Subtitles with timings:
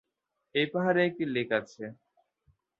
[0.55, 1.83] এই পাহাড়ে একটি লেক আছে।